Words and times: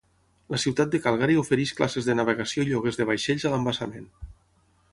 La 0.53 0.59
ciutat 0.61 0.93
de 0.95 1.01
Calgary 1.03 1.35
ofereix 1.41 1.73
classes 1.81 2.07
de 2.07 2.15
navegació 2.21 2.65
i 2.67 2.71
lloguers 2.71 2.99
de 3.01 3.07
vaixells 3.11 3.47
a 3.51 3.53
l"embassament. 3.53 4.09